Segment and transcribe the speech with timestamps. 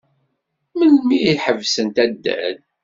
[0.77, 2.57] Melmi i tḥebsemt addal?